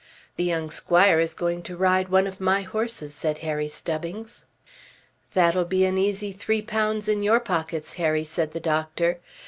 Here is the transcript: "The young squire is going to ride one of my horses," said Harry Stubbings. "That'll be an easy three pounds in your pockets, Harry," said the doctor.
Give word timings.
"The 0.35 0.43
young 0.43 0.71
squire 0.71 1.19
is 1.19 1.35
going 1.35 1.61
to 1.61 1.77
ride 1.77 2.09
one 2.09 2.25
of 2.25 2.41
my 2.41 2.63
horses," 2.63 3.13
said 3.13 3.37
Harry 3.45 3.67
Stubbings. 3.67 4.47
"That'll 5.35 5.63
be 5.63 5.85
an 5.85 5.99
easy 5.99 6.31
three 6.31 6.63
pounds 6.63 7.07
in 7.07 7.21
your 7.21 7.39
pockets, 7.39 7.93
Harry," 8.01 8.23
said 8.23 8.53
the 8.53 8.59
doctor. 8.59 9.19